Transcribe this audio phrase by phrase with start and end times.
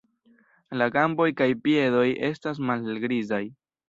[0.81, 3.43] La gamboj kaj piedoj estas malhelgrizaj.